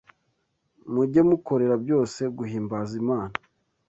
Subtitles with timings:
[0.93, 3.35] mujye mukorera byose guhimbaza Imana?